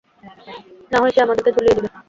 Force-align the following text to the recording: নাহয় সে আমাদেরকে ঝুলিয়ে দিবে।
নাহয় 0.91 1.13
সে 1.13 1.19
আমাদেরকে 1.21 1.51
ঝুলিয়ে 1.55 1.75
দিবে। 1.77 1.89